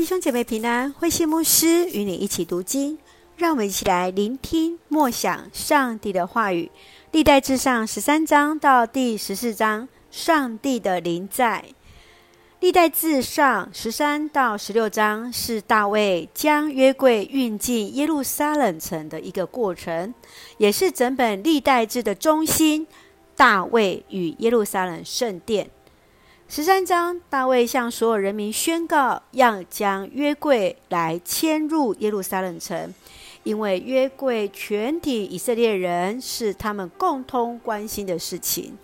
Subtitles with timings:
[0.00, 2.96] 弟兄姐妹平安，慧馨牧师与你一起读经，
[3.36, 6.70] 让我们一起来聆听默想上帝的话语。
[7.12, 11.62] 历代志上十三章到第十四章，上帝的临在。
[12.60, 20.14] 历代志上十三到十六章是大卫将约柜运进耶路撒冷城的一个过程，
[20.56, 22.86] 也是整本历代志的中心。
[23.36, 25.68] 大卫与耶路撒冷圣殿。
[26.52, 32.92] 十三章，大卫向所有人民宣告，要将约柜来迁入耶路撒冷城，
[33.44, 38.76] 因为约柜全体以色列人是他们共同关心的事情。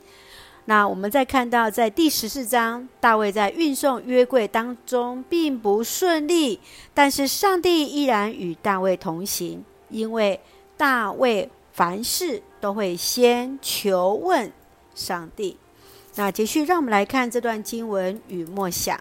[0.67, 6.61] 那我们再看到，在第十四章，大卫在运送约柜当中并不顺利，
[6.95, 10.39] 但是上帝依然与大卫同行，因为
[10.77, 14.53] 大卫凡事都会先求问
[14.95, 15.57] 上帝。
[16.19, 18.99] 那继续，让我们来看这段经文与默想。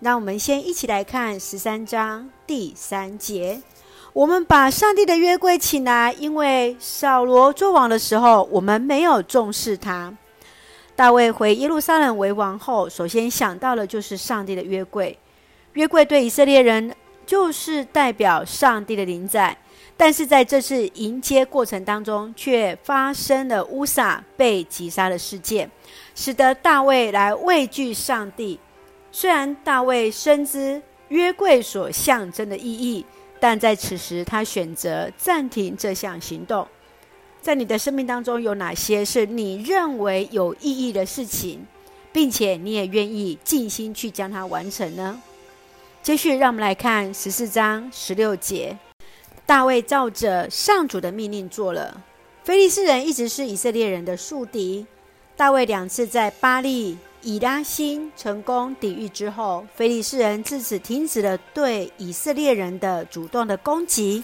[0.00, 3.62] 那我们先一起来看十三章第三节。
[4.12, 10.12] 我们把上帝的约柜请来，因为扫罗作王的时候，我们没有重视他。
[10.96, 15.16] 大卫回耶路撒冷为王后，首先想到的就是上帝的约柜。
[15.74, 16.92] 约柜对以色列人
[17.26, 19.56] 就是代表上帝的临在。
[19.98, 25.70] 但是在这次迎接过程当中，却发生了乌撒被击杀的事件，
[26.14, 28.60] 使得大卫来畏惧上帝。
[29.10, 33.06] 虽然大卫深知约柜所象征的意义，
[33.40, 36.66] 但在此时他选择暂停这项行动。
[37.40, 41.64] 在你的生命当中，有哪些是你认为有意义的事情，
[42.12, 45.22] 并且你也愿意尽心去将它完成呢？
[46.06, 48.78] 继续，让我们来看十四章十六节。
[49.44, 52.00] 大卫照着上主的命令做了。
[52.44, 54.86] 非利士人一直是以色列人的宿敌。
[55.36, 64.22] 大卫两次在巴力、以拉辛成功抵御之后，非利士人自此停止了对以色列人的主动的攻击。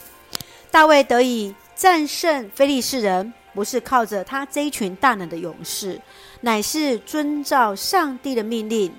[0.70, 6.00] 大卫得以战胜非利士人，不是靠着他这一群大能的勇士，
[6.42, 8.94] 乃是遵照上帝的命令。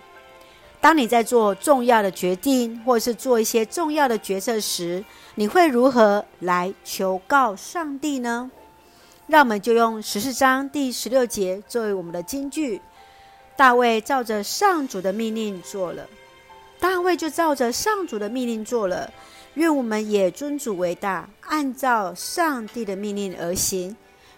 [0.83, 5.01] 当你在做重要的决定，或是做一些重要的决策时，
[5.35, 8.51] 你会如何来求告上帝呢？
[9.27, 12.81] 让我们就用十四章第十六节作为我们的金句。
[13.55, 16.05] 大卫照着上主的命令做了，
[16.81, 19.09] 大卫就照着上主的命令做了。
[19.53, 23.95] 愿我们也尊主为大，按照上帝的命令而行。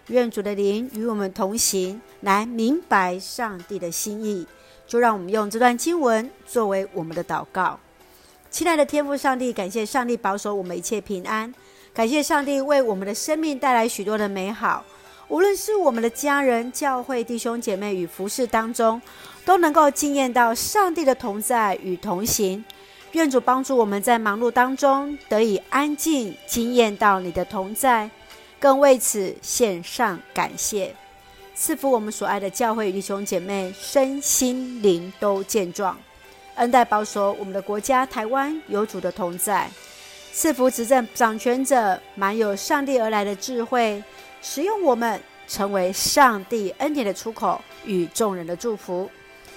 [0.10, 4.46] 愿主的灵与我们同行，来明白上帝的心意。
[4.88, 7.80] 就让我们用这段经文作为我们的祷告。
[8.50, 11.54] 亲爱的天父上帝，感谢上帝保守我们一切平安，
[11.94, 14.84] 感谢上帝为我们的生命带来许多的美好。
[15.28, 19.02] 无论是我们的家人、教会弟兄姐妹与服侍当中，
[19.44, 22.64] 都能够惊艳到上帝的同在与同行。
[23.14, 28.10] 愿主帮助我们在忙碌当中得以安静，惊艳到你的同在，
[28.60, 30.96] 更为此献上感谢。
[31.56, 35.98] 赐福我们所爱的教会弟兄姐妹，身心灵都健壮，
[36.56, 39.70] 恩待保守我们的国家台湾有主的同在，
[40.34, 44.04] 赐福执政掌权者满有上帝而来的智慧，
[44.42, 45.18] 使用我们
[45.48, 49.10] 成为上帝恩典的出口与众人的祝福。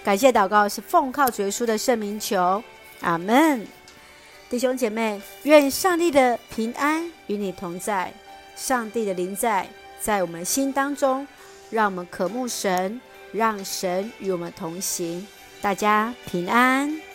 [0.04, 2.62] 感谢祷告是奉靠主耶稣的圣名求，
[3.00, 3.66] 阿门。
[4.48, 8.12] 弟兄姐妹，愿上帝的平安与你同在，
[8.54, 9.68] 上帝的临在
[10.00, 11.26] 在我们心当中。
[11.70, 13.00] 让我们渴慕神，
[13.32, 15.26] 让神与我们同行。
[15.60, 17.07] 大家平安。